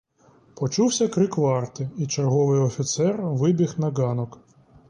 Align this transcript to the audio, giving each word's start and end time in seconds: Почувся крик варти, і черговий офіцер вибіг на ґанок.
Почувся 0.55 1.07
крик 1.07 1.37
варти, 1.37 1.89
і 1.97 2.07
черговий 2.07 2.59
офіцер 2.59 3.21
вибіг 3.21 3.73
на 3.77 3.91
ґанок. 3.91 4.39